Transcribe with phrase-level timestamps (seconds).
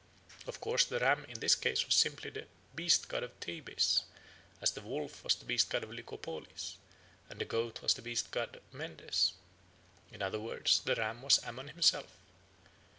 [0.47, 4.05] Of course the ram in this case was simply the beast god of Thebes,
[4.59, 6.77] as the wolf was the beast god of Lycopolis,
[7.29, 9.33] and the goat was the beast god of Mendes.
[10.11, 12.17] In other words, the ram was Ammon himself.